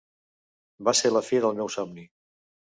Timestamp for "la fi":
1.13-1.43